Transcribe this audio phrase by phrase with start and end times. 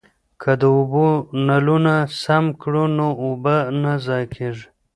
[0.41, 1.05] که د اوبو
[1.47, 1.93] نلونه
[2.23, 4.65] سم کړو نو اوبه نه ضایع کیږي.